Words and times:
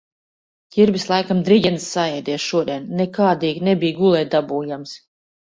Ķirbis 0.77 1.05
laikam 1.11 1.43
driģenes 1.49 1.85
saēdies 1.97 2.47
šodien, 2.53 2.89
nekādīgi 3.03 3.65
nebija 3.71 3.99
gulēt 4.03 4.37
dabūjams. 4.37 4.99